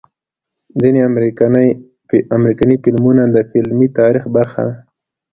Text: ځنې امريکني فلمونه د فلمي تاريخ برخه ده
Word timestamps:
ځنې 0.81 1.01
امريکني 2.39 2.75
فلمونه 2.83 3.23
د 3.29 3.37
فلمي 3.49 3.87
تاريخ 3.99 4.23
برخه 4.35 4.61
ده 4.69 4.75